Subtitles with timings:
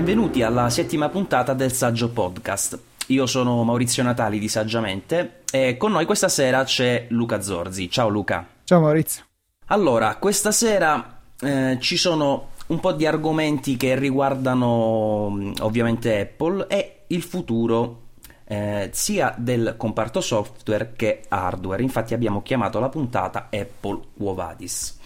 [0.00, 2.78] benvenuti alla settima puntata del Saggio Podcast.
[3.08, 7.90] Io sono Maurizio Natali di Saggiamente e con noi questa sera c'è Luca Zorzi.
[7.90, 8.46] Ciao Luca.
[8.64, 9.24] Ciao Maurizio.
[9.66, 17.02] Allora, questa sera eh, ci sono un po' di argomenti che riguardano ovviamente Apple e
[17.08, 18.04] il futuro
[18.46, 21.82] eh, sia del comparto software che hardware.
[21.82, 24.98] Infatti abbiamo chiamato la puntata Apple Quovadis.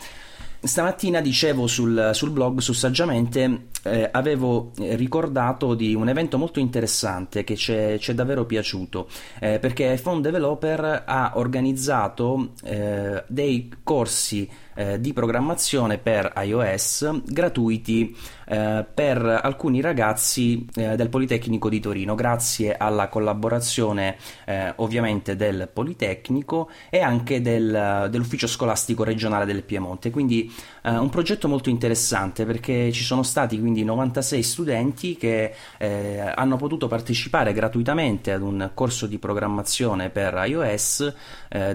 [0.64, 7.44] Stamattina dicevo sul, sul blog, su Saggiamente, eh, avevo ricordato di un evento molto interessante
[7.44, 9.08] che ci è davvero piaciuto,
[9.40, 18.14] eh, perché iPhone Developer ha organizzato eh, dei corsi eh, di programmazione per iOS gratuiti
[18.46, 25.68] eh, per alcuni ragazzi eh, del Politecnico di Torino, grazie alla collaborazione eh, ovviamente del
[25.72, 30.10] Politecnico e anche del, dell'Ufficio Scolastico Regionale del Piemonte.
[30.10, 36.32] Quindi eh, un progetto molto interessante perché ci sono stati quindi 96 studenti che eh,
[36.34, 41.14] hanno potuto partecipare gratuitamente ad un corso di programmazione per iOS,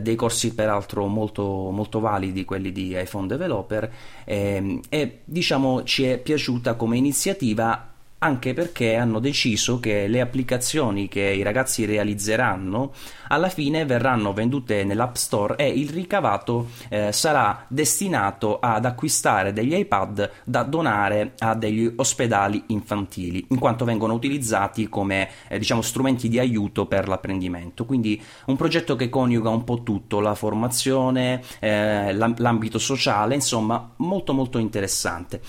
[0.02, 3.92] dei corsi peraltro molto, molto validi, quelli di iPhone Developer
[4.26, 11.08] ehm, e diciamo ci è piaciuta come iniziativa anche perché hanno deciso che le applicazioni
[11.08, 12.92] che i ragazzi realizzeranno
[13.30, 19.74] alla fine verranno vendute nell'App Store e il ricavato eh, sarà destinato ad acquistare degli
[19.74, 26.28] iPad da donare a degli ospedali infantili, in quanto vengono utilizzati come eh, diciamo, strumenti
[26.28, 27.86] di aiuto per l'apprendimento.
[27.86, 34.34] Quindi un progetto che coniuga un po' tutto, la formazione, eh, l'ambito sociale, insomma molto
[34.34, 35.42] molto interessante.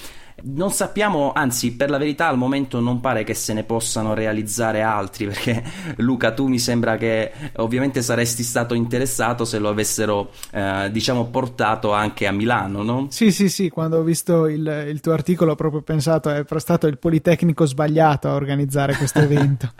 [0.42, 4.82] Non sappiamo, anzi, per la verità al momento non pare che se ne possano realizzare
[4.82, 5.62] altri, perché
[5.96, 11.92] Luca, tu mi sembra che ovviamente saresti stato interessato se lo avessero, eh, diciamo, portato
[11.92, 13.06] anche a Milano, no?
[13.10, 16.86] Sì, sì, sì, quando ho visto il, il tuo articolo ho proprio pensato è stato
[16.86, 19.72] il Politecnico sbagliato a organizzare questo evento.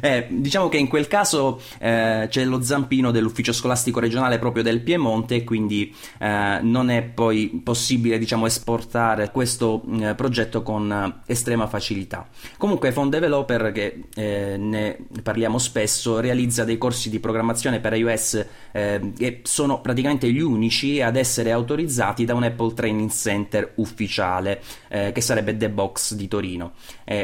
[0.00, 4.80] Eh, diciamo che in quel caso eh, c'è lo zampino dell'ufficio scolastico regionale proprio del
[4.80, 11.66] Piemonte, quindi eh, non è poi possibile diciamo, esportare questo eh, progetto con eh, estrema
[11.66, 12.28] facilità.
[12.56, 18.46] Comunque Phone Developer, che eh, ne parliamo spesso, realizza dei corsi di programmazione per iOS
[18.74, 25.20] che sono praticamente gli unici ad essere autorizzati da un Apple Training Center ufficiale, che
[25.20, 26.72] sarebbe The Box di Torino.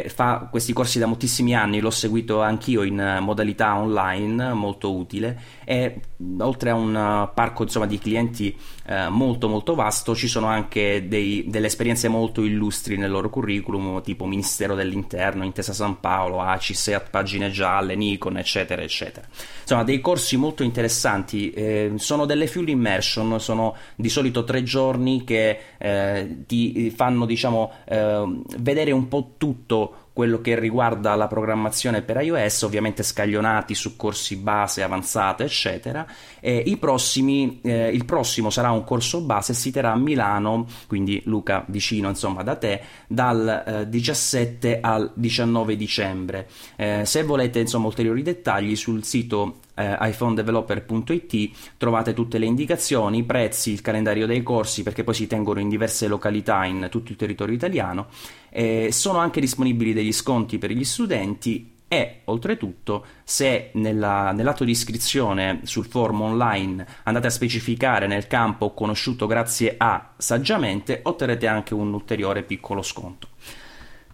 [0.07, 6.01] fa questi corsi da moltissimi anni, l'ho seguito anch'io in modalità online, molto utile, e
[6.39, 11.45] oltre a un parco insomma, di clienti eh, molto molto vasto ci sono anche dei,
[11.47, 17.11] delle esperienze molto illustri nel loro curriculum, tipo Ministero dell'Interno, Intesa San Paolo, ACI, SEAT,
[17.11, 19.27] Pagine Gialle, Nikon, eccetera, eccetera.
[19.61, 25.25] Insomma, dei corsi molto interessanti, eh, sono delle full immersion, sono di solito tre giorni
[25.25, 32.03] che eh, ti fanno, diciamo, eh, vedere un po' tutto quello che riguarda la programmazione
[32.03, 36.07] per iOS, ovviamente scaglionati su corsi base, avanzate, eccetera.
[36.41, 41.65] E prossimi, eh, il prossimo sarà un corso base, si terrà a Milano, quindi Luca
[41.69, 46.49] vicino insomma da te, dal eh, 17 al 19 dicembre.
[46.77, 53.25] Eh, se volete insomma ulteriori dettagli sul sito eh, iPhonedeveloper.it trovate tutte le indicazioni, i
[53.25, 57.17] prezzi, il calendario dei corsi perché poi si tengono in diverse località in tutto il
[57.17, 58.07] territorio italiano.
[58.51, 64.71] Eh, sono anche disponibili degli sconti per gli studenti e oltretutto se nella, nell'atto di
[64.71, 71.75] iscrizione sul forum online andate a specificare nel campo conosciuto grazie a saggiamente otterrete anche
[71.75, 73.31] un ulteriore piccolo sconto.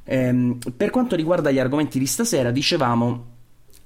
[0.05, 3.35] Ehm, per quanto riguarda gli argomenti di stasera dicevamo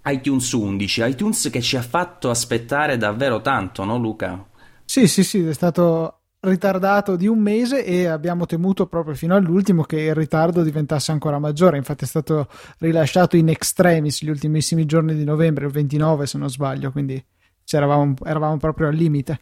[0.05, 4.47] iTunes 11, iTunes che ci ha fatto aspettare davvero tanto, no Luca?
[4.84, 9.83] Sì, sì, sì, è stato ritardato di un mese e abbiamo temuto proprio fino all'ultimo
[9.83, 11.77] che il ritardo diventasse ancora maggiore.
[11.77, 16.48] Infatti è stato rilasciato in extremis gli ultimissimi giorni di novembre, il 29 se non
[16.48, 17.22] sbaglio, quindi
[17.71, 19.41] eravamo, eravamo proprio al limite.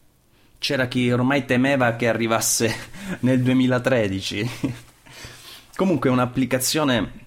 [0.59, 2.75] C'era chi ormai temeva che arrivasse
[3.21, 4.51] nel 2013.
[5.77, 7.27] Comunque è un'applicazione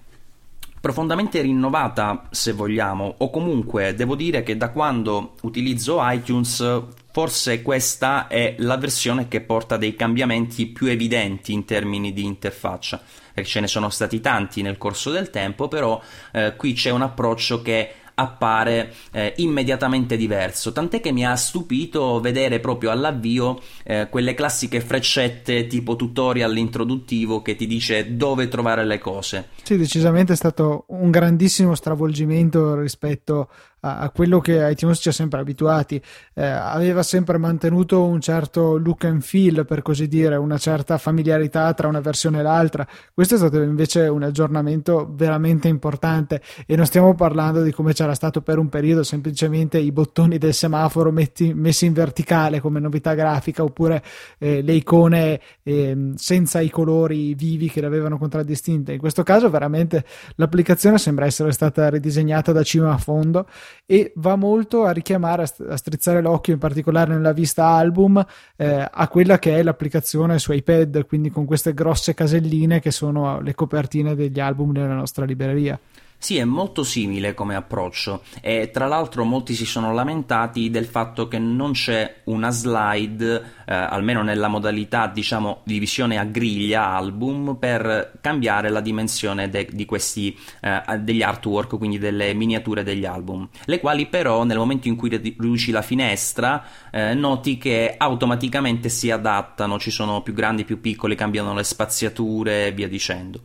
[0.82, 6.82] profondamente rinnovata se vogliamo o comunque devo dire che da quando utilizzo iTunes
[7.12, 13.00] forse questa è la versione che porta dei cambiamenti più evidenti in termini di interfaccia.
[13.32, 16.02] Perché ce ne sono stati tanti nel corso del tempo però
[16.32, 20.72] eh, qui c'è un approccio che appare eh, immediatamente diverso.
[20.72, 27.42] Tant'è che mi ha stupito vedere proprio all'avvio eh, quelle classiche freccette tipo tutorial introduttivo
[27.42, 29.48] che ti dice dove trovare le cose.
[29.62, 33.48] Sì, decisamente è stato un grandissimo stravolgimento rispetto
[33.84, 36.00] a, quello che iTunes ci ha sempre abituati.
[36.34, 41.72] Eh, aveva sempre mantenuto un certo look and feel, per così dire, una certa familiarità
[41.74, 42.86] tra una versione e l'altra.
[43.12, 48.14] Questo è stato invece un aggiornamento veramente importante e non stiamo parlando di come c'era
[48.14, 53.14] stato per un periodo semplicemente i bottoni del semaforo metti, messi in verticale come novità
[53.14, 54.02] grafica oppure
[54.38, 58.92] eh, le icone eh, senza i colori vivi che le avevano contraddistinte.
[58.92, 60.04] In questo caso veramente
[60.36, 63.46] l'applicazione sembra essere stata ridisegnata da cima a fondo
[63.86, 68.24] e va molto a richiamare, a strizzare l'occhio in particolare nella vista album
[68.56, 73.40] eh, a quella che è l'applicazione su iPad, quindi con queste grosse caselline che sono
[73.40, 75.78] le copertine degli album nella nostra libreria.
[76.22, 81.26] Sì, è molto simile come approccio e tra l'altro molti si sono lamentati del fatto
[81.26, 87.56] che non c'è una slide, eh, almeno nella modalità diciamo di visione a griglia album,
[87.58, 93.48] per cambiare la dimensione de- di questi, eh, degli artwork, quindi delle miniature degli album,
[93.64, 99.10] le quali però nel momento in cui riduci la finestra eh, noti che automaticamente si
[99.10, 103.40] adattano, ci sono più grandi, più piccoli, cambiano le spaziature e via dicendo.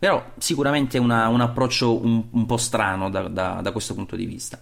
[0.00, 4.24] Però sicuramente una, un approccio un, un po' strano da, da, da, questo punto di
[4.24, 4.58] vista.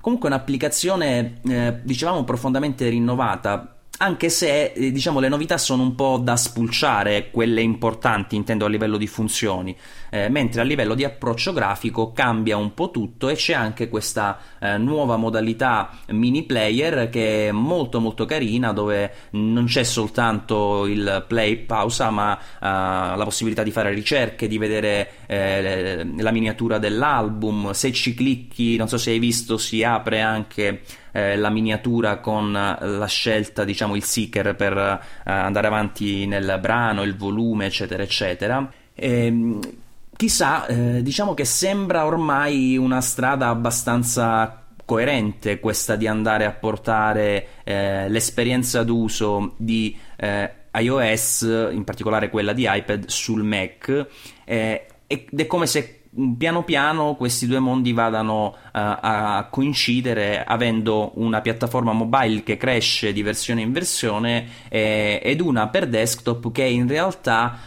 [0.00, 6.18] Comunque un'applicazione, eh, dicevamo, profondamente rinnovata, anche se eh, diciamo le novità sono un po'
[6.20, 9.76] da spulciare, quelle importanti intendo a livello di funzioni,
[10.14, 14.38] eh, mentre a livello di approccio grafico cambia un po' tutto e c'è anche questa
[14.60, 21.24] eh, nuova modalità mini player che è molto molto carina dove non c'è soltanto il
[21.26, 27.72] play pausa ma eh, la possibilità di fare ricerche, di vedere eh, la miniatura dell'album,
[27.72, 32.52] se ci clicchi non so se hai visto si apre anche eh, la miniatura con
[32.52, 38.68] la scelta, diciamo, il seeker per eh, andare avanti nel brano, il volume, eccetera, eccetera.
[38.92, 39.60] E, ehm,
[40.16, 47.46] chissà, eh, diciamo che sembra ormai una strada abbastanza coerente questa di andare a portare
[47.64, 54.06] eh, l'esperienza d'uso di eh, iOS, in particolare quella di iPad, sul Mac.
[54.44, 56.00] Eh, ed è come se
[56.38, 63.12] piano piano questi due mondi vadano uh, a coincidere avendo una piattaforma mobile che cresce
[63.12, 67.58] di versione in versione eh, ed una per desktop che in realtà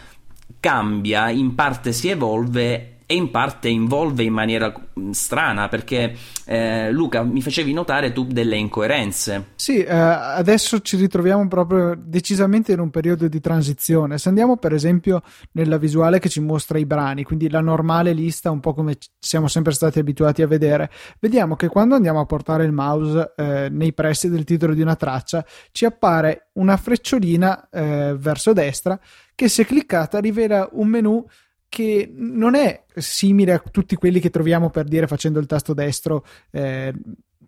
[0.60, 6.14] cambia, in parte si evolve e in parte involve in maniera mm, strana perché
[6.44, 9.52] eh, Luca mi facevi notare tu delle incoerenze.
[9.54, 14.18] Sì, eh, adesso ci ritroviamo proprio decisamente in un periodo di transizione.
[14.18, 15.22] Se andiamo per esempio
[15.52, 19.48] nella visuale che ci mostra i brani, quindi la normale lista, un po' come siamo
[19.48, 23.94] sempre stati abituati a vedere, vediamo che quando andiamo a portare il mouse eh, nei
[23.94, 29.00] pressi del titolo di una traccia ci appare una frecciolina eh, verso destra
[29.38, 31.24] che se cliccata rivela un menu
[31.68, 36.24] che non è simile a tutti quelli che troviamo per dire facendo il tasto destro
[36.50, 36.92] eh,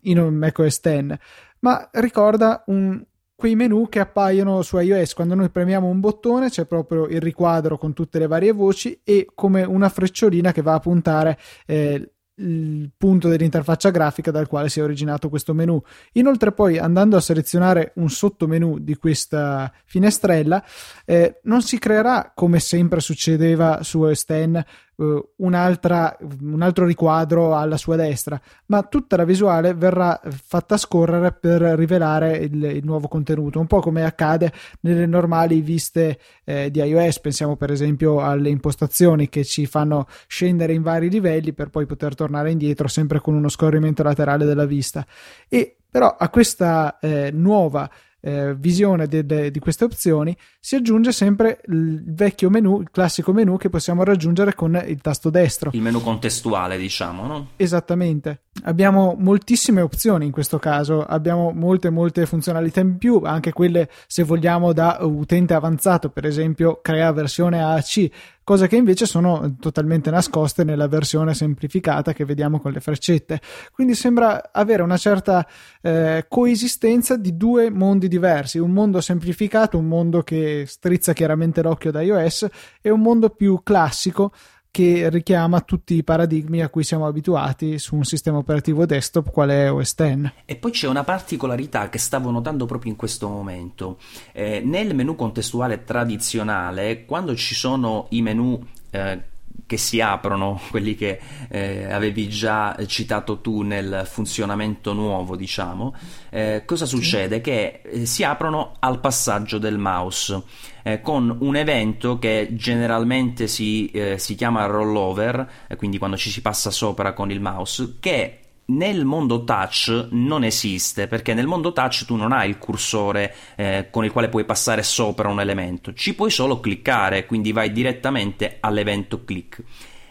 [0.02, 1.18] in un macOS 10,
[1.58, 3.04] ma ricorda un,
[3.34, 5.14] quei menu che appaiono su iOS.
[5.14, 9.26] Quando noi premiamo un bottone c'è proprio il riquadro con tutte le varie voci e
[9.34, 14.80] come una frecciolina che va a puntare eh, il punto dell'interfaccia grafica dal quale si
[14.80, 15.80] è originato questo menu.
[16.12, 20.64] Inoltre poi andando a selezionare un sottomenu di questa finestrella
[21.04, 24.64] eh, non si creerà come sempre succedeva su OS X
[25.00, 32.36] un altro riquadro alla sua destra, ma tutta la visuale verrà fatta scorrere per rivelare
[32.36, 37.20] il, il nuovo contenuto, un po' come accade nelle normali viste eh, di iOS.
[37.20, 42.14] Pensiamo per esempio alle impostazioni che ci fanno scendere in vari livelli per poi poter
[42.14, 45.06] tornare indietro sempre con uno scorrimento laterale della vista.
[45.48, 47.90] E però a questa eh, nuova
[48.20, 53.56] eh, visione de- di queste opzioni si aggiunge sempre il vecchio menu, il classico menu
[53.56, 55.70] che possiamo raggiungere con il tasto destro.
[55.72, 57.48] Il menu contestuale, diciamo, no?
[57.56, 58.42] Esattamente.
[58.64, 64.22] Abbiamo moltissime opzioni in questo caso, abbiamo molte molte funzionalità in più, anche quelle se
[64.22, 68.10] vogliamo da utente avanzato, per esempio crea versione AAC
[68.50, 73.40] cose che invece sono totalmente nascoste nella versione semplificata che vediamo con le freccette.
[73.72, 75.46] Quindi sembra avere una certa
[75.80, 81.92] eh, coesistenza di due mondi diversi, un mondo semplificato, un mondo che strizza chiaramente l'occhio
[81.92, 82.48] da iOS
[82.82, 84.32] e un mondo più classico
[84.70, 89.50] che richiama tutti i paradigmi a cui siamo abituati su un sistema operativo desktop qual
[89.50, 90.32] è OS X.
[90.44, 93.98] E poi c'è una particolarità che stavo notando proprio in questo momento.
[94.32, 98.60] Eh, nel menu contestuale tradizionale, quando ci sono i menu
[98.90, 99.29] eh,
[99.70, 105.94] che si aprono, quelli che eh, avevi già citato tu nel funzionamento nuovo, diciamo,
[106.30, 107.40] eh, cosa succede?
[107.40, 110.42] Che eh, si aprono al passaggio del mouse
[110.82, 116.40] eh, con un evento che generalmente si, eh, si chiama rollover, quindi quando ci si
[116.40, 118.38] passa sopra con il mouse, che
[118.70, 123.88] nel mondo touch non esiste perché nel mondo touch tu non hai il cursore eh,
[123.90, 128.58] con il quale puoi passare sopra un elemento, ci puoi solo cliccare, quindi vai direttamente
[128.60, 129.62] all'evento click.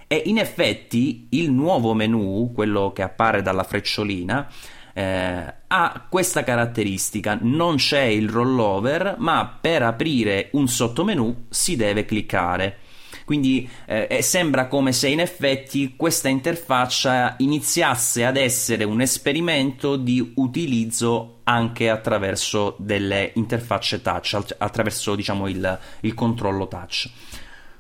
[0.08, 4.48] E in effetti il nuovo menu, quello che appare dalla frecciolina,
[4.94, 12.06] eh, ha questa caratteristica, non c'è il rollover, ma per aprire un sottomenu si deve
[12.06, 12.78] cliccare.
[13.30, 20.32] Quindi eh, sembra come se in effetti questa interfaccia iniziasse ad essere un esperimento di
[20.38, 27.08] utilizzo anche attraverso delle interfacce touch, attraverso diciamo il, il controllo touch.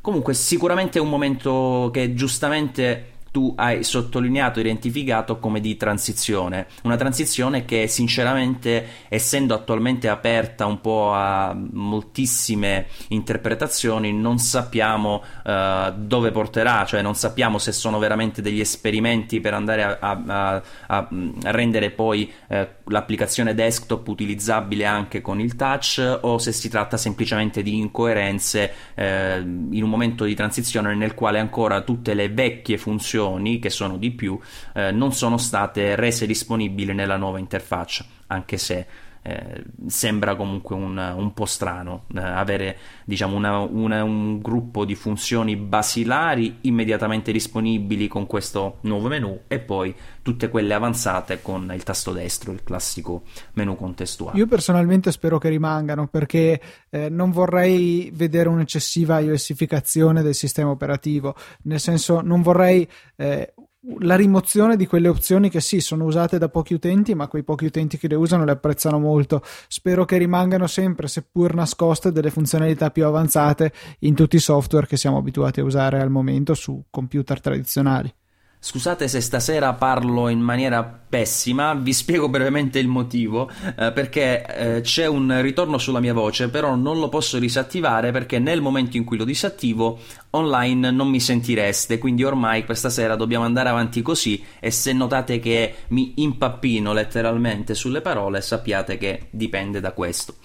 [0.01, 6.96] Comunque sicuramente è un momento che giustamente tu hai sottolineato, identificato come di transizione, una
[6.96, 16.32] transizione che sinceramente essendo attualmente aperta un po' a moltissime interpretazioni non sappiamo uh, dove
[16.32, 21.08] porterà, cioè non sappiamo se sono veramente degli esperimenti per andare a, a, a, a
[21.44, 27.62] rendere poi uh, l'applicazione desktop utilizzabile anche con il touch o se si tratta semplicemente
[27.62, 33.18] di incoerenze uh, in un momento di transizione nel quale ancora tutte le vecchie funzioni
[33.20, 34.40] funzioni, che sono di più,
[34.74, 38.88] eh, non sono state rese disponibili nella nuova interfaccia, anche se
[39.22, 44.96] eh, sembra comunque un, un po' strano eh, avere diciamo, una, una, un gruppo di
[44.96, 51.84] funzioni basilari immediatamente disponibili con questo nuovo menu e poi tutte quelle avanzate con il
[51.84, 53.24] tasto destro, il classico
[53.54, 54.38] menu contestuale.
[54.38, 61.36] Io personalmente spero che rimangano perché eh, non vorrei vedere un'eccessiva iOSificazione del sistema operativo,
[61.64, 63.54] nel senso non vorrei eh,
[64.00, 67.66] la rimozione di quelle opzioni che sì, sono usate da pochi utenti, ma quei pochi
[67.66, 69.42] utenti che le usano le apprezzano molto.
[69.68, 74.98] Spero che rimangano sempre, seppur nascoste, delle funzionalità più avanzate in tutti i software che
[74.98, 78.14] siamo abituati a usare al momento su computer tradizionali.
[78.62, 84.82] Scusate se stasera parlo in maniera pessima, vi spiego brevemente il motivo, eh, perché eh,
[84.82, 89.06] c'è un ritorno sulla mia voce, però non lo posso disattivare perché nel momento in
[89.06, 90.00] cui lo disattivo
[90.32, 95.39] online non mi sentireste, quindi ormai questa sera dobbiamo andare avanti così e se notate
[95.39, 100.36] che mi impappino letteralmente sulle parole sappiate che dipende da questo.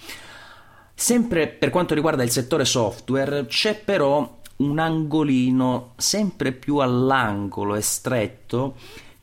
[0.93, 7.81] Sempre per quanto riguarda il settore software c'è però un angolino sempre più all'angolo e
[7.81, 8.75] stretto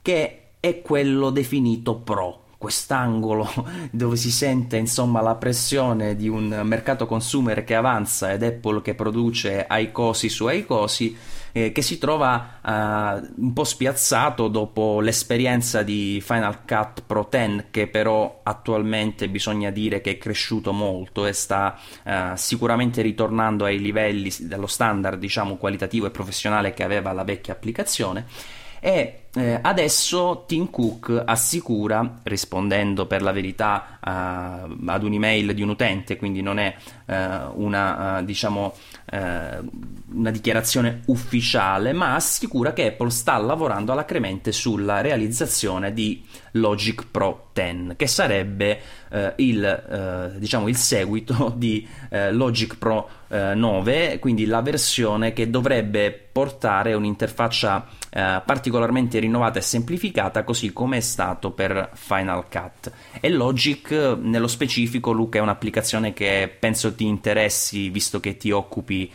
[0.02, 3.48] che è quello definito pro quest'angolo
[3.90, 8.94] dove si sente insomma la pressione di un mercato consumer che avanza ed Apple che
[8.94, 11.16] produce ai cosi su ai cosi
[11.52, 17.66] eh, che si trova eh, un po' spiazzato dopo l'esperienza di Final Cut Pro 10
[17.70, 23.78] che però attualmente bisogna dire che è cresciuto molto e sta eh, sicuramente ritornando ai
[23.78, 28.26] livelli dello standard diciamo qualitativo e professionale che aveva la vecchia applicazione.
[28.80, 35.70] E eh, adesso Tim Cook assicura, rispondendo per la verità uh, ad un'email di un
[35.70, 36.74] utente, quindi non è
[37.06, 37.14] uh,
[37.54, 38.74] una, uh, diciamo,
[39.12, 47.48] una dichiarazione ufficiale, ma assicura che Apple sta lavorando alacremente sulla realizzazione di Logic Pro
[47.52, 48.80] 10, che sarebbe
[49.36, 51.86] il, diciamo, il, seguito di
[52.30, 60.72] Logic Pro 9, quindi la versione che dovrebbe portare un'interfaccia particolarmente rinnovata e semplificata così
[60.72, 62.92] come è stato per Final Cut.
[63.20, 63.90] E Logic
[64.20, 69.12] nello specifico, Luca, è un'applicazione che penso ti interessi visto che ti occupi eh,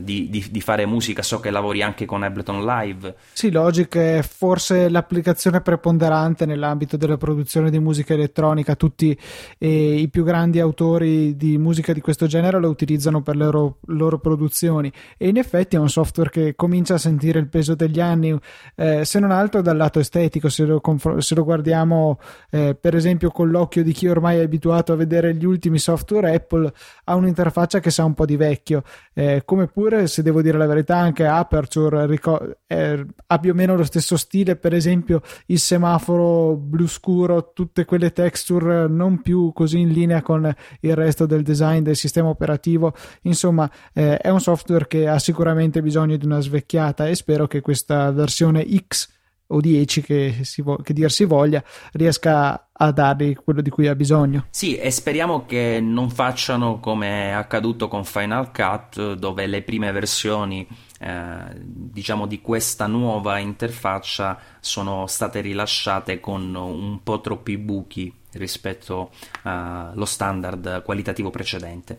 [0.00, 3.14] di, di, di, fare musica, so che lavori anche con Ableton Live.
[3.32, 9.16] Sì, Logic è forse l'applicazione preponderante nell'ambito della produzione di musica elettronica, tutti
[9.58, 13.78] eh, i più grandi autori di musica di questo genere lo utilizzano per le loro,
[13.86, 14.92] loro produzioni.
[15.16, 18.38] E in effetti è un software che comincia a sentire il peso degli anni,
[18.76, 20.80] eh, se non altro dal lato estetico, se lo,
[21.18, 22.18] se lo guardiamo
[22.50, 26.34] eh, per esempio con l'occhio di chi ormai è abituato a vedere gli ultimi software
[26.34, 26.72] Apple,
[27.04, 28.82] ha un'interfaccia che sa un po' di vecchio,
[29.14, 33.54] eh, come pure se devo dire la verità anche Aperture ric- eh, ha più o
[33.54, 39.52] meno lo stesso stile, per esempio il semaforo blu scuro, tutte quelle texture non più
[39.52, 44.40] così in linea con il resto del design del sistema operativo, insomma eh, è un
[44.40, 49.20] software che ha sicuramente bisogno di una svecchiata e spero che questa versione X
[49.52, 53.86] o 10 che, si vo- che dir si voglia riesca a dargli quello di cui
[53.86, 54.46] ha bisogno.
[54.50, 59.92] Sì, e speriamo che non facciano come è accaduto con Final Cut, dove le prime
[59.92, 60.66] versioni
[60.98, 69.10] eh, diciamo di questa nuova interfaccia sono state rilasciate con un po' troppi buchi rispetto
[69.42, 71.98] allo standard qualitativo precedente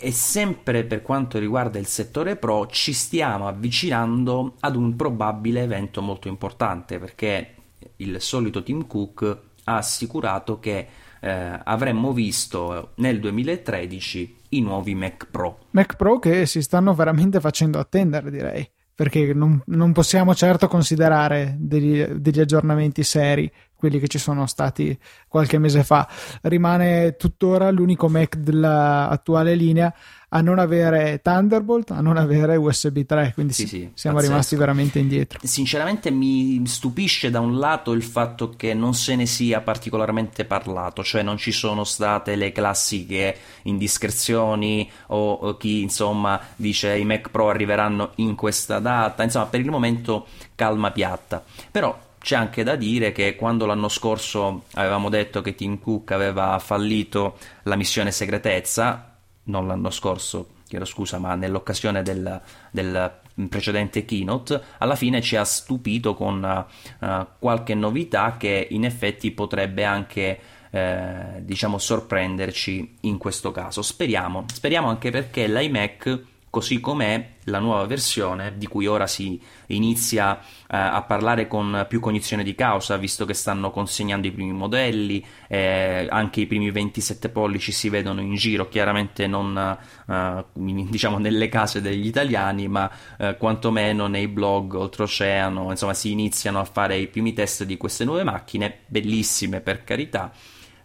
[0.00, 6.00] e sempre per quanto riguarda il settore pro ci stiamo avvicinando ad un probabile evento
[6.02, 7.54] molto importante perché
[7.96, 10.86] il solito Tim Cook ha assicurato che
[11.20, 15.58] eh, avremmo visto nel 2013 i nuovi Mac Pro.
[15.70, 21.54] Mac Pro che si stanno veramente facendo attendere, direi perché non, non, possiamo certo considerare
[21.56, 26.08] degli, degli, aggiornamenti seri quelli che ci sono stati qualche mese fa.
[26.42, 29.94] Rimane tuttora l'unico Mac dell'attuale linea
[30.30, 34.32] a non avere Thunderbolt, a non avere USB 3, quindi sì, sì, siamo pazzesco.
[34.32, 35.38] rimasti veramente indietro.
[35.42, 41.02] Sinceramente mi stupisce da un lato il fatto che non se ne sia particolarmente parlato,
[41.02, 47.30] cioè non ci sono state le classiche indiscrezioni o, o chi insomma dice i Mac
[47.30, 51.42] Pro arriveranno in questa data, insomma per il momento calma piatta.
[51.70, 56.58] Però c'è anche da dire che quando l'anno scorso avevamo detto che Tim Cook aveva
[56.58, 63.12] fallito la missione segretezza, non l'anno scorso, chiedo scusa, ma nell'occasione del, del
[63.48, 66.66] precedente keynote, alla fine ci ha stupito con
[66.98, 73.80] uh, qualche novità che in effetti potrebbe anche eh, diciamo sorprenderci in questo caso.
[73.82, 80.38] Speriamo, speriamo anche perché l'iMac così com'è la nuova versione di cui ora si inizia
[80.38, 80.44] eh,
[80.76, 86.06] a parlare con più cognizione di causa visto che stanno consegnando i primi modelli eh,
[86.10, 91.80] anche i primi 27 pollici si vedono in giro chiaramente non eh, diciamo nelle case
[91.80, 97.32] degli italiani ma eh, quantomeno nei blog oltreoceano insomma si iniziano a fare i primi
[97.32, 100.32] test di queste nuove macchine bellissime per carità.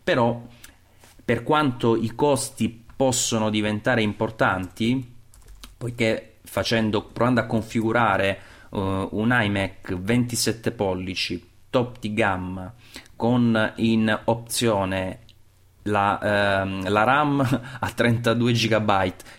[0.04, 0.42] Però
[1.24, 5.13] per quanto i costi possono diventare importanti
[5.84, 12.74] poiché facendo, provando a configurare uh, un iMac 27 pollici top di gamma
[13.18, 15.20] con in opzione
[15.84, 17.42] la, ehm, la, RAM
[17.82, 18.88] a 32 GB,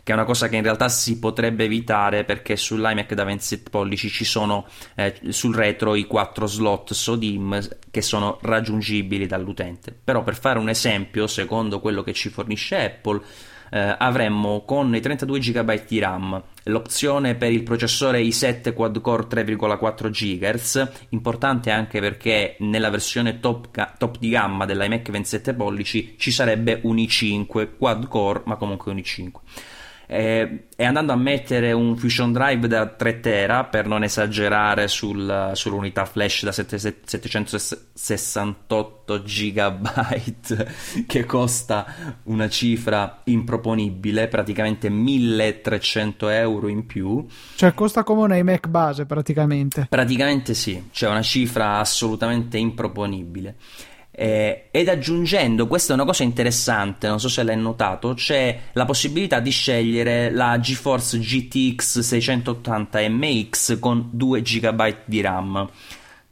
[0.03, 4.11] che è una cosa che in realtà si potrebbe evitare perché sull'iMac da 27 pollici
[4.11, 9.97] ci sono eh, sul retro i 4 slot SODIM che sono raggiungibili dall'utente.
[10.05, 13.23] Però per fare un esempio, secondo quello che ci fornisce Apple,
[13.75, 19.27] eh, avremmo con i 32 GB di RAM l'opzione per il processore i7 quad core
[19.29, 26.31] 3,4 GHz, importante anche perché nella versione top, top di gamma dell'iMac 27 pollici ci
[26.31, 29.31] sarebbe un i5 quad core, ma comunque un i5
[30.15, 35.51] eh, e andando a mettere un Fusion Drive da 3 tera per non esagerare sul,
[35.55, 39.89] sull'unità flash da 768 GB
[41.07, 41.87] che costa
[42.25, 47.27] una cifra improponibile praticamente 1300 euro in più.
[47.57, 49.87] Cioè costa come un iMac base praticamente.
[49.89, 53.57] Praticamente sì cioè una cifra assolutamente improponibile
[54.17, 58.85] eh, ed aggiungendo, questa è una cosa interessante, non so se l'hai notato, c'è la
[58.85, 65.69] possibilità di scegliere la GeForce GTX 680 MX con 2 GB di RAM,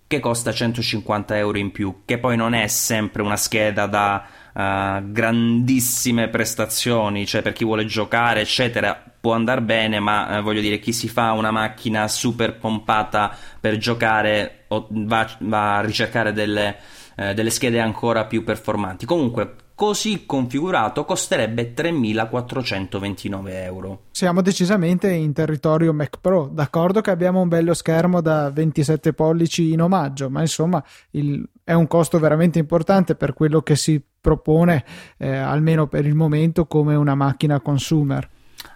[0.07, 5.11] che costa 150 euro in più, che poi non è sempre una scheda da uh,
[5.11, 10.79] grandissime prestazioni, cioè per chi vuole giocare, eccetera, può andare bene, ma eh, voglio dire,
[10.79, 16.77] chi si fa una macchina super pompata per giocare va, va a ricercare delle
[17.17, 19.07] eh, delle schede ancora più performanti.
[19.07, 24.03] Comunque, così configurato costerebbe 3.429 euro.
[24.13, 29.73] Siamo decisamente in territorio Mac Pro, d'accordo che abbiamo un bello schermo da 27 pollici
[29.73, 34.85] in omaggio, ma insomma il, è un costo veramente importante per quello che si propone,
[35.17, 38.29] eh, almeno per il momento, come una macchina consumer.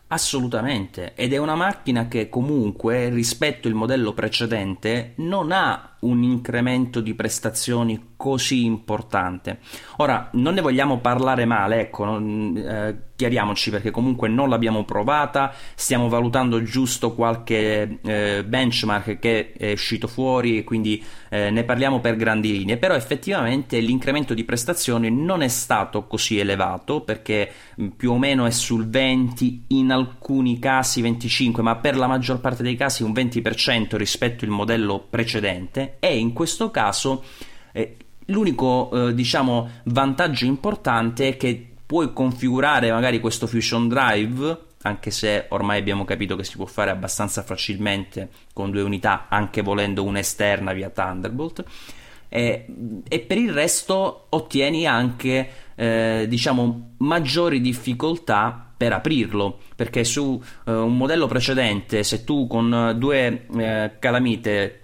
[0.09, 7.01] Assolutamente, ed è una macchina che comunque rispetto al modello precedente non ha un incremento
[7.01, 9.59] di prestazioni così importante.
[9.99, 15.53] Ora, non ne vogliamo parlare male, ecco, non, eh, chiariamoci perché comunque non l'abbiamo provata,
[15.75, 22.17] stiamo valutando giusto qualche eh, benchmark che è uscito fuori quindi eh, ne parliamo per
[22.17, 28.13] grandi linee, però effettivamente l'incremento di prestazioni non è stato così elevato perché mm, più
[28.13, 32.77] o meno è sul 20, in alcuni casi 25, ma per la maggior parte dei
[32.77, 37.22] casi un 20% rispetto al modello precedente e in questo caso
[37.72, 37.96] eh,
[38.27, 45.46] l'unico eh, diciamo vantaggio importante è che puoi configurare magari questo Fusion Drive anche se
[45.49, 50.72] ormai abbiamo capito che si può fare abbastanza facilmente con due unità anche volendo un'esterna
[50.72, 51.64] via Thunderbolt
[52.29, 52.66] e,
[53.09, 60.72] e per il resto ottieni anche eh, diciamo maggiori difficoltà per aprirlo perché su eh,
[60.72, 64.81] un modello precedente se tu con due eh, calamite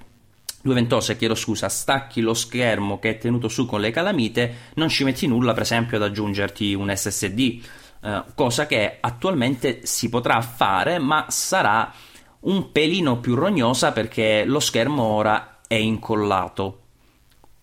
[0.62, 4.88] due ventose, chiedo scusa, stacchi lo schermo che è tenuto su con le calamite, non
[4.88, 7.60] ci metti nulla, per esempio, ad aggiungerti un SSD,
[8.02, 11.92] eh, cosa che attualmente si potrà fare, ma sarà
[12.40, 16.78] un pelino più rognosa perché lo schermo ora è incollato.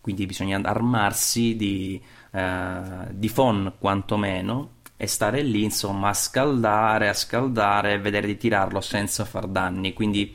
[0.00, 2.00] quindi bisogna armarsi di,
[2.32, 8.36] eh, di phon quantomeno e stare lì insomma a scaldare, a scaldare e vedere di
[8.38, 10.34] tirarlo senza far danni, quindi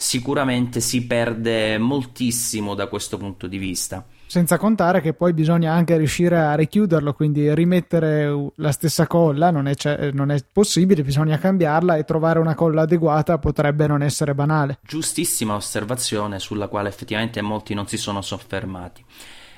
[0.00, 4.02] sicuramente si perde moltissimo da questo punto di vista.
[4.26, 9.66] Senza contare che poi bisogna anche riuscire a richiuderlo, quindi rimettere la stessa colla non
[9.66, 9.74] è,
[10.12, 14.78] non è, possibile, bisogna cambiarla e trovare una colla adeguata potrebbe non essere banale.
[14.80, 19.04] Giustissima osservazione sulla quale effettivamente molti non si sono soffermati.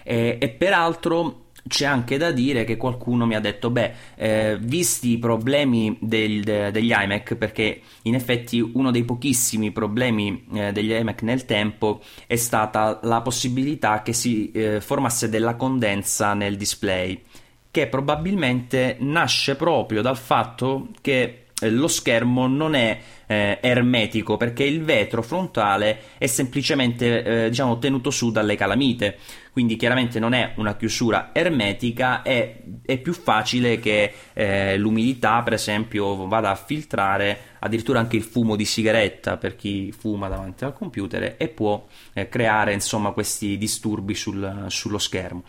[0.03, 5.11] E, e peraltro c'è anche da dire che qualcuno mi ha detto, beh, eh, visti
[5.11, 10.93] i problemi del, de, degli iMac, perché in effetti uno dei pochissimi problemi eh, degli
[10.93, 17.23] iMac nel tempo è stata la possibilità che si eh, formasse della condensa nel display,
[17.71, 24.65] che probabilmente nasce proprio dal fatto che eh, lo schermo non è eh, ermetico perché
[24.65, 29.17] il vetro frontale è semplicemente eh, diciamo tenuto su dalle calamite
[29.53, 35.53] quindi chiaramente non è una chiusura ermetica è, è più facile che eh, l'umidità per
[35.53, 40.73] esempio vada a filtrare addirittura anche il fumo di sigaretta per chi fuma davanti al
[40.73, 45.45] computer e può eh, creare insomma questi disturbi sul, sullo schermo.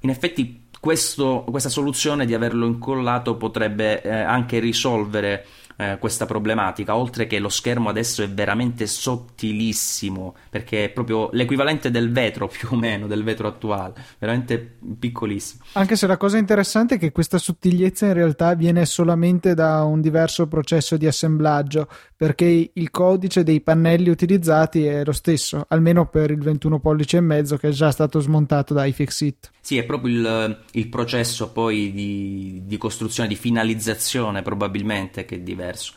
[0.00, 6.96] In effetti questo, questa soluzione di averlo incollato potrebbe eh, anche risolvere eh, questa problematica,
[6.96, 12.68] oltre che lo schermo adesso è veramente sottilissimo, perché è proprio l'equivalente del vetro più
[12.70, 15.64] o meno, del vetro attuale, veramente piccolissimo.
[15.72, 20.00] Anche se la cosa interessante è che questa sottigliezza in realtà viene solamente da un
[20.00, 26.30] diverso processo di assemblaggio, perché il codice dei pannelli utilizzati è lo stesso, almeno per
[26.30, 29.50] il 21 pollici e mezzo che è già stato smontato da iFixit.
[29.60, 35.40] Sì, è proprio il, il processo poi di, di, costruzione, di finalizzazione probabilmente che è
[35.66, 35.92] diverso.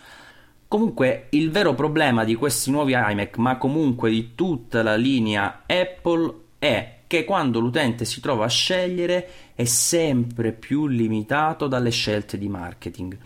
[0.68, 6.34] Comunque il vero problema di questi nuovi iMac, ma comunque di tutta la linea Apple,
[6.60, 12.48] è che quando l'utente si trova a scegliere è sempre più limitato dalle scelte di
[12.48, 13.18] marketing,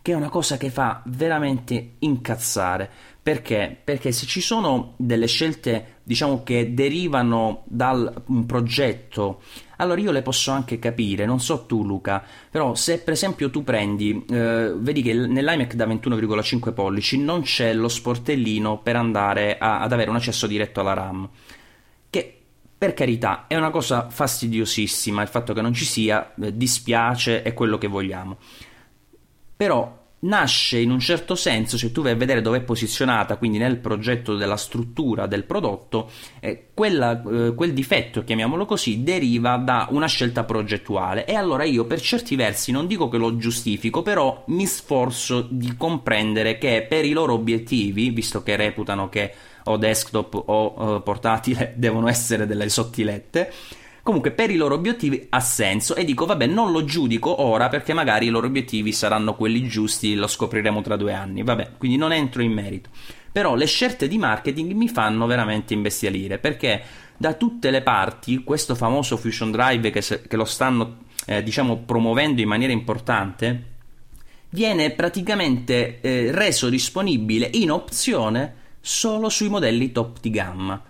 [0.00, 2.88] che è una cosa che fa veramente incazzare.
[3.22, 3.76] Perché?
[3.82, 7.90] Perché se ci sono delle scelte, diciamo, che derivano da
[8.26, 9.42] un progetto
[9.76, 13.64] allora io le posso anche capire, non so tu Luca, però se per esempio tu
[13.64, 19.80] prendi, eh, vedi che nell'iMac da 21,5 pollici non c'è lo sportellino per andare a,
[19.80, 21.28] ad avere un accesso diretto alla RAM,
[22.10, 22.40] che
[22.78, 27.52] per carità è una cosa fastidiosissima, il fatto che non ci sia eh, dispiace, è
[27.54, 28.36] quello che vogliamo.
[29.56, 33.58] Però nasce in un certo senso, se tu vai a vedere dove è posizionata, quindi
[33.58, 39.86] nel progetto della struttura del prodotto, eh, quella, eh, quel difetto, chiamiamolo così, deriva da
[39.90, 41.26] una scelta progettuale.
[41.26, 45.76] E allora io per certi versi non dico che lo giustifico, però mi sforzo di
[45.76, 49.32] comprendere che per i loro obiettivi, visto che reputano che
[49.68, 53.52] o desktop o eh, portatile devono essere delle sottilette,
[54.06, 55.96] Comunque per i loro obiettivi ha senso.
[55.96, 60.14] E dico vabbè non lo giudico ora perché magari i loro obiettivi saranno quelli giusti,
[60.14, 62.88] lo scopriremo tra due anni, vabbè, quindi non entro in merito.
[63.32, 66.84] Però le scelte di marketing mi fanno veramente imbestialire perché
[67.16, 71.78] da tutte le parti questo famoso Fusion Drive che, se, che lo stanno eh, diciamo
[71.78, 73.64] promuovendo in maniera importante
[74.50, 80.80] viene praticamente eh, reso disponibile in opzione solo sui modelli top di gamma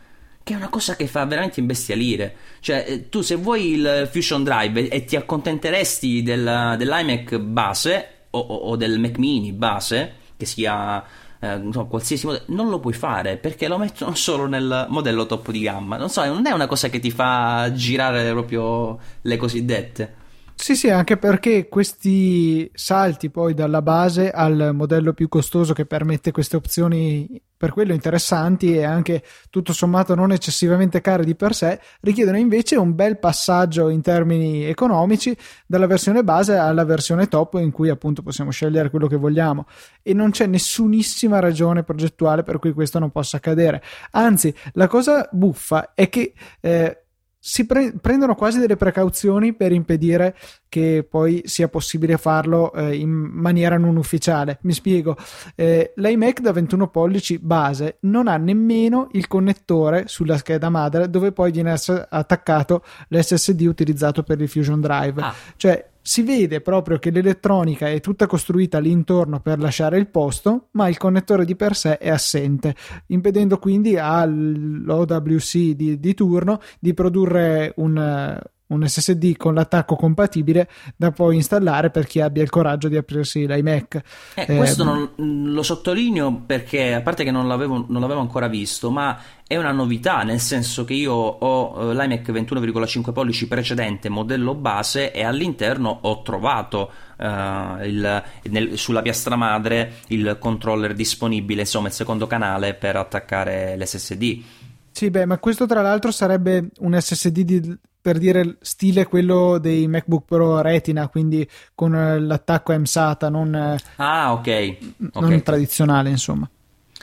[0.47, 2.37] che è una cosa che fa veramente imbestialire.
[2.61, 8.39] Cioè, eh, tu se vuoi il Fusion Drive e ti accontenteresti del, dell'iMac base o,
[8.39, 11.03] o, del Mac Mini base, che sia
[11.41, 15.51] eh, no, qualsiasi modello, non lo puoi fare perché lo mettono solo nel modello top
[15.51, 15.97] di gamma.
[15.97, 20.15] Non so, non è una cosa che ti fa girare proprio le cosiddette.
[20.59, 26.33] Sì, sì, anche perché questi salti poi dalla base al modello più costoso che permette
[26.33, 31.79] queste opzioni per quello interessanti e anche tutto sommato non eccessivamente care di per sé,
[32.01, 37.71] richiedono invece un bel passaggio in termini economici dalla versione base alla versione top in
[37.71, 39.67] cui appunto possiamo scegliere quello che vogliamo
[40.03, 43.83] e non c'è nessunissima ragione progettuale per cui questo non possa accadere.
[44.13, 47.06] Anzi, la cosa buffa è che eh,
[47.47, 50.37] si pre- prendono quasi delle precauzioni per impedire
[50.69, 54.59] che poi sia possibile farlo eh, in maniera non ufficiale.
[54.63, 55.17] Mi spiego,
[55.55, 61.31] eh, l'iMac da 21 pollici base non ha nemmeno il connettore sulla scheda madre dove
[61.31, 65.23] poi viene attaccato l'SSD utilizzato per il Fusion Drive.
[65.23, 65.33] Ah.
[65.55, 70.69] Cioè si vede proprio che l'elettronica è tutta costruita lì intorno per lasciare il posto,
[70.73, 72.77] ma il connettore di per sé è assente,
[73.09, 81.13] impedendo quindi all'OWC di, di turno di produrre un, un SSD con l'attacco compatibile da
[81.13, 84.03] poi installare per chi abbia il coraggio di aprirsi l'iMac.
[84.35, 88.49] Eh, eh, questo non, lo sottolineo perché, a parte che non l'avevo, non l'avevo, ancora
[88.49, 94.09] visto, ma è una novità, nel senso che io ho eh, l'iMac 21,5 pollici precedente,
[94.09, 101.61] modello base, e all'interno ho trovato uh, il, nel, sulla piastra madre il controller disponibile,
[101.61, 104.43] insomma il secondo canale per attaccare l'SSD.
[104.91, 109.89] Sì, beh, ma questo tra l'altro sarebbe un SSD di, per dire stile quello dei
[109.89, 114.95] MacBook Pro Retina, quindi con eh, l'attacco MSATA, non, eh, ah, okay.
[114.99, 115.43] non okay.
[115.43, 116.49] tradizionale, insomma.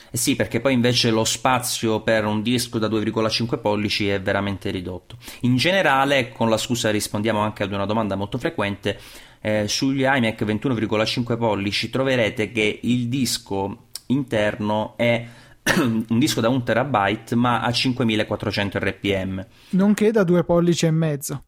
[0.10, 4.70] Eh sì, perché poi invece lo spazio per un disco da 2,5 pollici è veramente
[4.70, 5.18] ridotto.
[5.42, 8.98] In generale, con la scusa rispondiamo anche ad una domanda molto frequente,
[9.42, 15.26] eh, sugli iMac 21,5 pollici troverete che il disco interno è
[15.80, 21.44] un disco da 1 terabyte ma a 5400 rpm nonché da 2 pollici e mezzo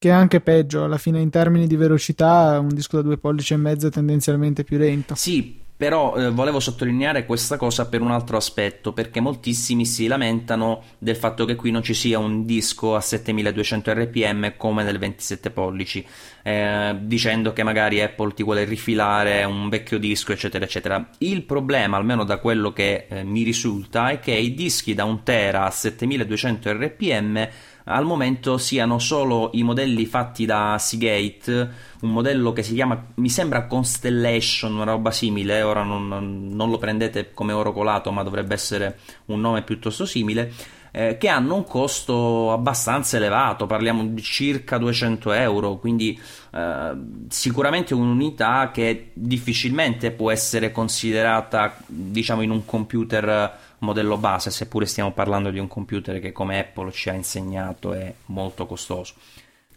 [0.00, 3.52] che è anche peggio alla fine in termini di velocità un disco da 2 pollici
[3.52, 8.10] e mezzo è tendenzialmente più lento sì però eh, volevo sottolineare questa cosa per un
[8.10, 12.96] altro aspetto, perché moltissimi si lamentano del fatto che qui non ci sia un disco
[12.96, 16.06] a 7200 rpm come nel 27 pollici,
[16.42, 21.08] eh, dicendo che magari Apple ti vuole rifilare un vecchio disco, eccetera, eccetera.
[21.16, 25.22] Il problema, almeno da quello che eh, mi risulta, è che i dischi da 1
[25.22, 27.48] tera a 7200 rpm
[27.84, 31.70] al momento siano solo i modelli fatti da Seagate,
[32.02, 36.08] un modello che si chiama, mi sembra Constellation, una roba simile, ora non,
[36.50, 40.52] non lo prendete come oro colato, ma dovrebbe essere un nome piuttosto simile.
[40.92, 46.20] Eh, che hanno un costo abbastanza elevato, parliamo di circa 200 euro, quindi
[46.52, 46.92] eh,
[47.28, 55.12] sicuramente un'unità che difficilmente può essere considerata, diciamo, in un computer modello base, seppure stiamo
[55.12, 59.14] parlando di un computer che come Apple ci ha insegnato è molto costoso.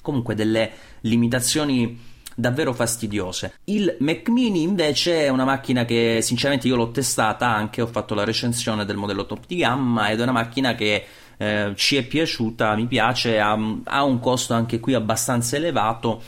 [0.01, 3.59] Comunque delle limitazioni davvero fastidiose.
[3.65, 8.15] Il Mac Mini invece è una macchina che sinceramente io l'ho testata anche, ho fatto
[8.15, 11.05] la recensione del modello top di gamma ed è una macchina che
[11.37, 16.21] eh, ci è piaciuta, mi piace, ha, ha, un costo anche qui abbastanza elevato,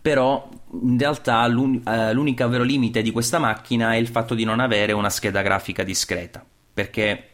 [0.00, 0.48] però
[0.82, 4.60] in realtà l'un, eh, l'unico vero limite di questa macchina è il fatto di non
[4.60, 7.30] avere una scheda grafica discreta perché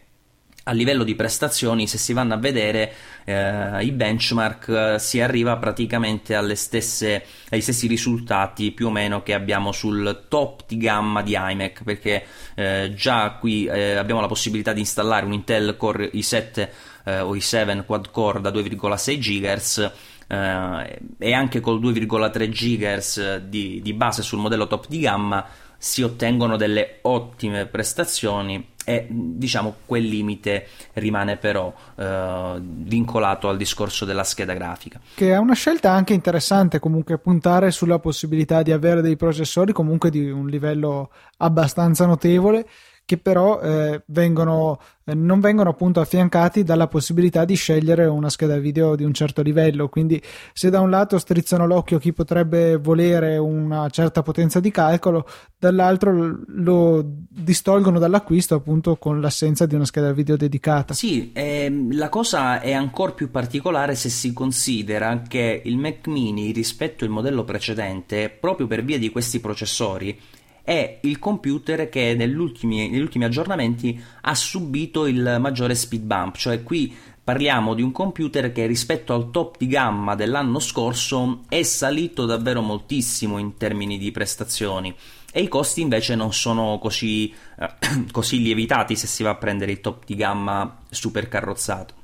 [0.68, 2.92] a livello di prestazioni, se si vanno a vedere
[3.24, 9.32] eh, i benchmark, eh, si arriva praticamente stesse, ai stessi risultati più o meno che
[9.32, 14.72] abbiamo sul top di gamma di iMac, perché eh, già qui eh, abbiamo la possibilità
[14.72, 16.68] di installare un Intel Core i7
[17.04, 19.92] eh, o i7 quad core da 2,6 GHz.
[20.28, 25.46] Eh, e anche col 2,3 GHz di, di base sul modello top di gamma
[25.78, 34.04] si ottengono delle ottime prestazioni e diciamo quel limite rimane però eh, vincolato al discorso
[34.04, 35.00] della scheda grafica.
[35.14, 40.10] Che è una scelta anche interessante comunque puntare sulla possibilità di avere dei processori comunque
[40.10, 42.64] di un livello abbastanza notevole
[43.06, 48.58] che però eh, vengono, eh, non vengono appunto affiancati dalla possibilità di scegliere una scheda
[48.58, 49.88] video di un certo livello.
[49.88, 50.20] Quindi,
[50.52, 55.24] se da un lato strizzano l'occhio chi potrebbe volere una certa potenza di calcolo,
[55.56, 60.92] dall'altro lo distolgono dall'acquisto appunto con l'assenza di una scheda video dedicata.
[60.92, 66.50] Sì, ehm, la cosa è ancora più particolare se si considera che il Mac mini
[66.50, 70.18] rispetto al modello precedente, proprio per via di questi processori,
[70.66, 76.92] è il computer che negli ultimi, aggiornamenti ha subito il maggiore speed bump, cioè qui
[77.22, 82.62] parliamo di un computer che rispetto al top di gamma dell'anno scorso è salito davvero
[82.62, 84.92] moltissimo in termini di prestazioni
[85.30, 87.70] e i costi invece non sono così, eh,
[88.10, 91.94] così lievitati se si va a prendere il top di gamma super carrozzato.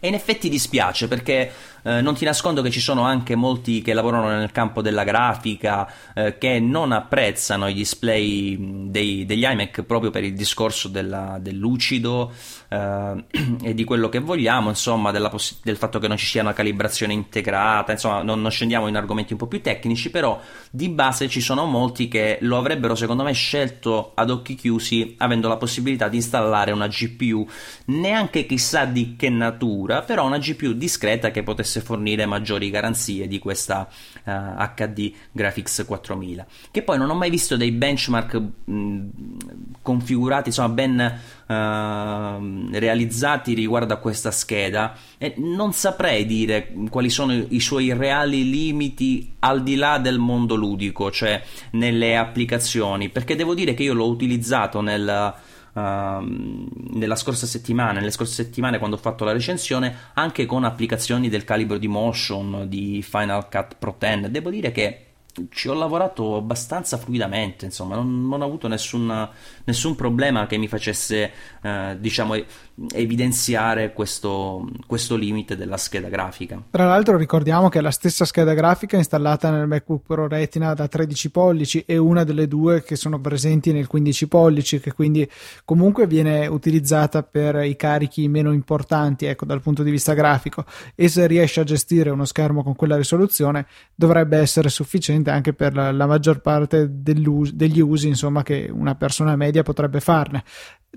[0.00, 1.50] E in effetti dispiace perché
[1.84, 5.86] eh, non ti nascondo che ci sono anche molti che lavorano nel campo della grafica
[6.14, 8.56] eh, che non apprezzano i display
[8.90, 12.32] dei, degli iMac proprio per il discorso della, del lucido
[12.68, 13.24] eh,
[13.62, 17.12] e di quello che vogliamo, insomma, poss- del fatto che non ci sia una calibrazione
[17.12, 21.40] integrata, insomma, non, non, scendiamo in argomenti un po' più tecnici, però di base ci
[21.40, 26.16] sono molti che lo avrebbero secondo me scelto ad occhi chiusi avendo la possibilità di
[26.16, 27.46] installare una GPU
[27.86, 33.26] neanche chissà di che natura, però una GPU discreta che potesse potesse fornire maggiori garanzie
[33.26, 33.88] di questa
[34.24, 39.06] uh, eh, HD Graphics 4000 che poi non ho mai visto dei benchmark mh,
[39.82, 47.32] configurati insomma ben uh, realizzati riguardo a questa scheda e non saprei dire quali sono
[47.32, 53.54] i suoi reali limiti al di là del mondo ludico cioè nelle applicazioni perché devo
[53.54, 55.34] dire che io l'ho utilizzato nel
[55.74, 61.44] nella scorsa settimana, nelle scorse settimane quando ho fatto la recensione, anche con applicazioni del
[61.44, 64.30] calibro di Motion, di Final Cut Pro 10.
[64.30, 65.06] Devo dire che
[65.50, 69.28] ci ho lavorato abbastanza fluidamente, insomma, non, non ho avuto nessun,
[69.64, 71.30] nessun, problema che mi facesse,
[71.62, 72.34] eh, diciamo,
[72.92, 76.60] evidenziare questo, questo, limite della scheda grafica.
[76.70, 81.30] Tra l'altro ricordiamo che la stessa scheda grafica installata nel MacBook Pro Retina da 13
[81.30, 85.28] pollici e una delle due che sono presenti nel 15 pollici, che quindi
[85.64, 91.08] comunque viene utilizzata per i carichi meno importanti, ecco, dal punto di vista grafico, e
[91.08, 95.92] se riesce a gestire uno schermo con quella risoluzione dovrebbe essere sufficiente anche per la,
[95.92, 100.44] la maggior parte degli usi, insomma, che una persona media potrebbe farne.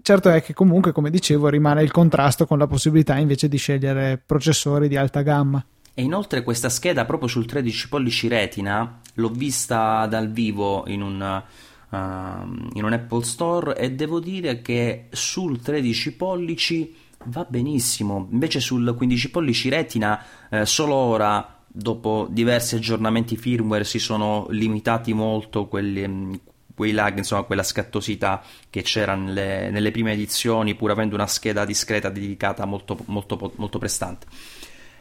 [0.01, 4.21] Certo è che comunque, come dicevo, rimane il contrasto con la possibilità invece di scegliere
[4.23, 5.63] processori di alta gamma.
[5.93, 11.43] E inoltre questa scheda proprio sul 13 pollici Retina l'ho vista dal vivo in un,
[11.89, 18.27] uh, in un Apple Store e devo dire che sul 13 pollici va benissimo.
[18.31, 25.13] Invece sul 15 pollici Retina eh, solo ora dopo diversi aggiornamenti firmware si sono limitati
[25.13, 26.39] molto quelli,
[26.73, 31.65] quei lag, insomma, quella scattosità che c'era nelle, nelle, prime edizioni, pur avendo una scheda
[31.65, 34.25] discreta dedicata molto, molto, molto prestante.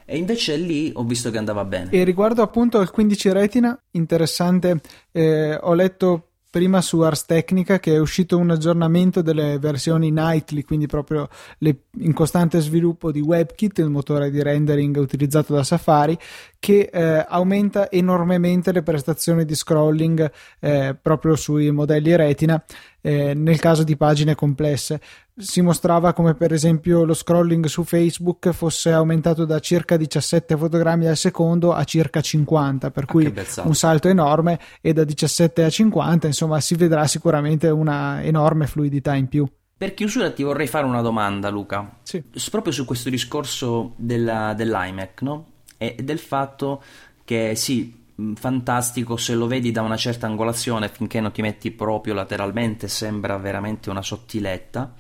[0.05, 1.91] E invece lì ho visto che andava bene.
[1.91, 4.81] E riguardo appunto al 15 Retina, interessante,
[5.12, 6.26] eh, ho letto
[6.57, 11.81] prima su Ars Technica che è uscito un aggiornamento delle versioni nightly, quindi proprio le,
[11.99, 16.19] in costante sviluppo di WebKit, il motore di rendering utilizzato da Safari,
[16.59, 22.64] che eh, aumenta enormemente le prestazioni di scrolling eh, proprio sui modelli Retina
[23.01, 25.01] eh, nel caso di pagine complesse.
[25.37, 31.07] Si mostrava come per esempio lo scrolling su Facebook fosse aumentato da circa 17 fotogrammi
[31.07, 35.71] al secondo a circa 50, per ah, cui un salto enorme e da 17 a
[35.71, 39.47] 50 insomma si vedrà sicuramente una enorme fluidità in più.
[39.79, 42.25] Per chiusura ti vorrei fare una domanda Luca, sì.
[42.51, 45.47] proprio su questo discorso della, dell'iMac no?
[45.77, 46.83] e del fatto
[47.25, 52.15] che sì, fantastico se lo vedi da una certa angolazione finché non ti metti proprio
[52.15, 54.95] lateralmente sembra veramente una sottiletta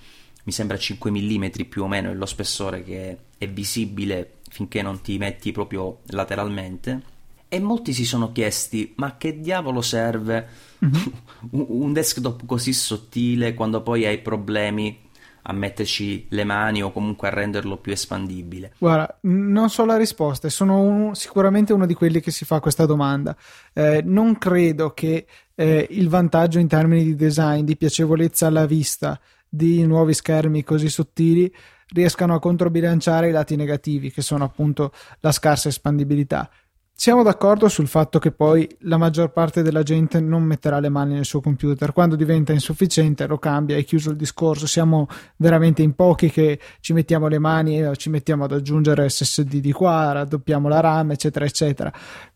[0.44, 5.00] mi sembra 5 mm più o meno è lo spessore che è visibile finché non
[5.00, 7.14] ti metti proprio lateralmente
[7.48, 10.48] e molti si sono chiesti ma che diavolo serve
[10.84, 11.06] mm-hmm.
[11.68, 15.04] un desktop così sottile quando poi hai problemi
[15.48, 18.72] a metterci le mani o comunque a renderlo più espandibile?
[18.78, 22.84] Guarda, non so la risposta, sono un, sicuramente uno di quelli che si fa questa
[22.84, 23.36] domanda.
[23.72, 29.18] Eh, non credo che eh, il vantaggio in termini di design, di piacevolezza alla vista
[29.48, 31.52] di nuovi schermi così sottili
[31.88, 36.50] riescano a controbilanciare i lati negativi, che sono appunto la scarsa espandibilità.
[36.98, 41.12] Siamo d'accordo sul fatto che poi la maggior parte della gente non metterà le mani
[41.12, 41.92] nel suo computer.
[41.92, 44.66] Quando diventa insufficiente lo cambia, è chiuso il discorso.
[44.66, 45.06] Siamo
[45.36, 49.72] veramente in pochi che ci mettiamo le mani e ci mettiamo ad aggiungere SSD di
[49.72, 51.92] qua, raddoppiamo la RAM, eccetera, eccetera.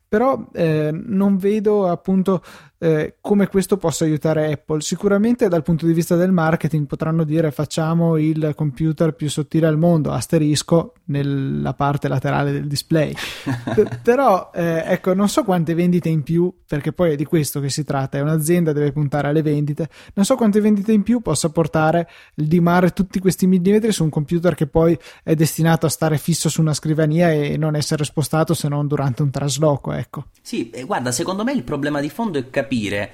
[0.06, 2.42] Però eh, non vedo appunto
[2.82, 4.80] eh, come questo possa aiutare Apple.
[4.80, 9.76] Sicuramente dal punto di vista del marketing potranno dire facciamo il computer più sottile al
[9.76, 13.12] mondo, asterisco nella parte laterale del display.
[14.02, 17.68] Però eh, ecco, non so quante vendite in più, perché poi è di questo che
[17.68, 21.50] si tratta, è un'azienda deve puntare alle vendite, non so quante vendite in più possa
[21.50, 26.16] portare il dimare tutti questi millimetri su un computer che poi è destinato a stare
[26.16, 30.28] fisso su una scrivania e non essere spostato se non durante un trasloco, ecco.
[30.40, 33.12] Sì, guarda, secondo me il problema di fondo è capire capire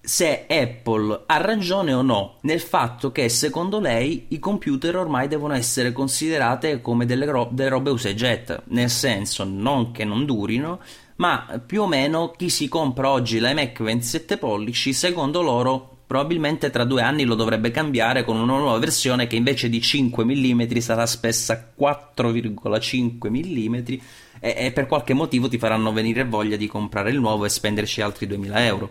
[0.00, 5.54] se Apple ha ragione o no nel fatto che secondo lei i computer ormai devono
[5.54, 10.26] essere considerate come delle, ro- delle robe usa e getta, nel senso non che non
[10.26, 10.80] durino,
[11.16, 16.84] ma più o meno chi si compra oggi l'iMac 27 pollici, secondo loro probabilmente tra
[16.84, 21.06] due anni lo dovrebbe cambiare con una nuova versione che invece di 5 mm sarà
[21.06, 23.98] spessa 4,5 mm
[24.44, 28.02] e, e, per qualche motivo ti faranno venire voglia di comprare il nuovo e spenderci
[28.02, 28.90] altri 2000 euro.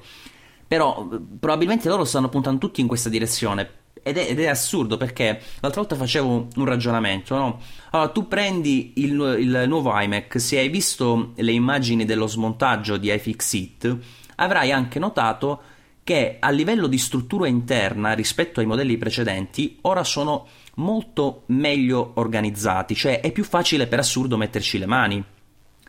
[0.67, 1.07] Però
[1.39, 3.81] probabilmente loro stanno puntando tutti in questa direzione.
[4.01, 7.35] Ed è, ed è assurdo perché l'altra volta facevo un ragionamento.
[7.35, 7.61] No?
[7.91, 13.13] Allora, tu prendi il, il nuovo iMac, se hai visto le immagini dello smontaggio di
[13.13, 13.97] iFixit,
[14.37, 15.61] avrai anche notato
[16.03, 22.95] che a livello di struttura interna rispetto ai modelli precedenti ora sono molto meglio organizzati,
[22.95, 25.23] cioè è più facile per assurdo metterci le mani,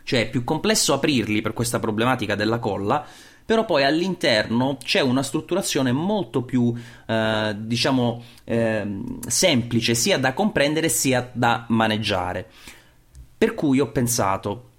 [0.05, 3.05] cioè è più complesso aprirli per questa problematica della colla,
[3.43, 6.73] però poi all'interno c'è una strutturazione molto più
[7.05, 12.49] eh, diciamo eh, semplice sia da comprendere sia da maneggiare.
[13.37, 14.69] Per cui ho pensato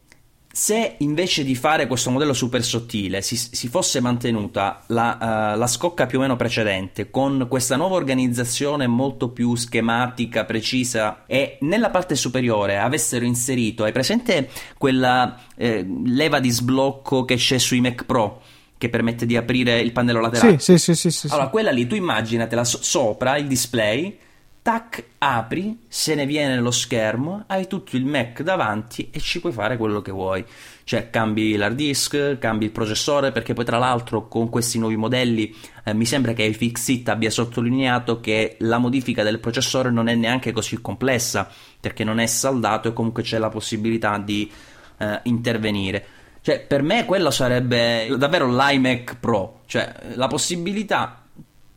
[0.58, 5.66] Se invece di fare questo modello super sottile si, si fosse mantenuta la, uh, la,
[5.66, 11.90] scocca più o meno precedente con questa nuova organizzazione molto più schematica, precisa e nella
[11.90, 14.48] parte superiore avessero inserito, hai presente
[14.78, 18.40] quella eh, leva di sblocco che c'è sui Mac Pro?
[18.78, 20.58] che permette di aprire il pannello laterale.
[20.58, 24.18] Sì, sì, sì, sì, Allora, quella lì tu immaginatela so- sopra il display
[24.66, 29.52] tac, apri, se ne viene lo schermo, hai tutto il Mac davanti e ci puoi
[29.52, 30.44] fare quello che vuoi.
[30.82, 35.54] Cioè cambi l'hard disk, cambi il processore, perché poi tra l'altro con questi nuovi modelli
[35.84, 40.50] eh, mi sembra che iFixit abbia sottolineato che la modifica del processore non è neanche
[40.50, 41.48] così complessa,
[41.80, 44.50] perché non è saldato e comunque c'è la possibilità di
[44.98, 46.06] eh, intervenire.
[46.40, 51.25] Cioè, per me quello sarebbe davvero l'iMac Pro, cioè la possibilità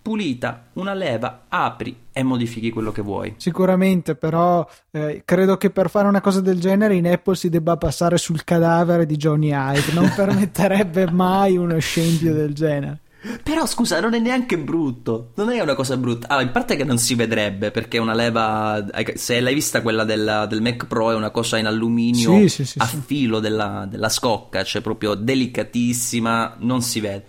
[0.01, 3.35] pulita, una leva, apri e modifichi quello che vuoi.
[3.37, 7.77] Sicuramente, però eh, credo che per fare una cosa del genere in Apple si debba
[7.77, 12.99] passare sul cadavere di Johnny Hyde, non permetterebbe mai uno scempio del genere.
[13.43, 15.31] Però scusa, non è neanche brutto.
[15.35, 16.27] Non è una cosa brutta.
[16.29, 18.85] Allora, in parte che non si vedrebbe perché una leva.
[19.15, 22.65] Se l'hai vista quella del, del Mac Pro, è una cosa in alluminio sì, sì,
[22.65, 27.25] sì, a filo della, della scocca, cioè proprio delicatissima, non si vede.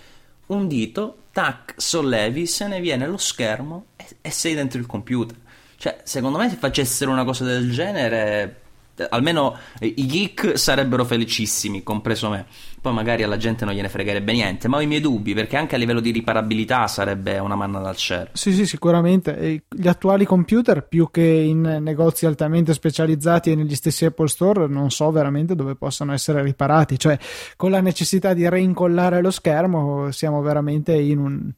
[0.47, 5.37] Un dito tac, sollevi, se ne viene lo schermo e, e sei dentro il computer.
[5.77, 8.61] Cioè, secondo me se facessero una cosa del genere
[9.09, 12.47] almeno i geek sarebbero felicissimi, compreso me.
[12.81, 15.75] Poi magari alla gente non gliene fregherebbe niente, ma ho i miei dubbi perché anche
[15.75, 18.29] a livello di riparabilità sarebbe una manna dal cielo.
[18.33, 19.65] Sì, sì, sicuramente.
[19.69, 24.91] Gli attuali computer, più che in negozi altamente specializzati e negli stessi Apple Store, non
[24.91, 26.99] so veramente dove possano essere riparati.
[26.99, 27.19] Cioè,
[27.57, 31.53] con la necessità di reincollare lo schermo, siamo veramente in, un,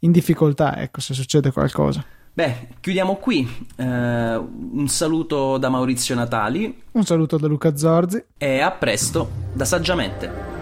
[0.00, 2.02] in difficoltà, ecco, se succede qualcosa.
[2.34, 3.46] Beh, chiudiamo qui.
[3.76, 6.82] Uh, un saluto da Maurizio Natali.
[6.92, 8.24] Un saluto da Luca Zorzi.
[8.38, 10.61] E a presto da Saggiamente.